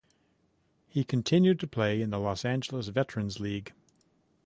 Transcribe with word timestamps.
He 0.87 1.03
continued 1.03 1.59
to 1.59 1.67
play 1.67 2.01
in 2.01 2.09
the 2.09 2.17
Los 2.17 2.43
Angeles 2.43 2.87
Veterans 2.87 3.39
League. 3.39 3.71